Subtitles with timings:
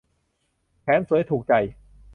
[0.81, 1.53] แถมสวยถูกใจ